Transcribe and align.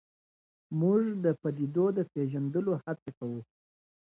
موږ 0.79 1.01
د 1.25 1.25
پدیدو 1.41 1.85
د 1.97 1.99
پېژندلو 2.13 2.73
هڅه 2.83 3.09
کوو. 3.17 3.41